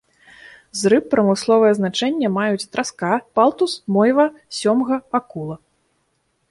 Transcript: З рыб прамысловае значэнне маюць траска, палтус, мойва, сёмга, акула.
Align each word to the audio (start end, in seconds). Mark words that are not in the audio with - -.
З 0.79 0.91
рыб 0.93 1.03
прамысловае 1.13 1.69
значэнне 1.79 2.31
маюць 2.39 2.65
траска, 2.73 3.13
палтус, 3.39 3.71
мойва, 3.95 4.27
сёмга, 4.63 4.95
акула. 5.21 5.55